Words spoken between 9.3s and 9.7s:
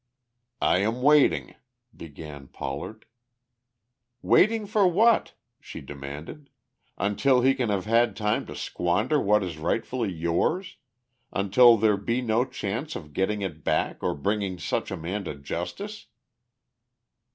is